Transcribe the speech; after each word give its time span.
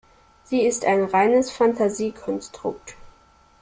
Sie 0.45 0.61
ist 0.63 0.83
ein 0.83 1.03
reines 1.03 1.51
Fantasiekonstrukt. 1.51 2.95